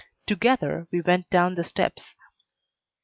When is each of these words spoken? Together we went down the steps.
Together 0.25 0.87
we 0.91 0.99
went 0.99 1.29
down 1.29 1.53
the 1.53 1.63
steps. 1.63 2.15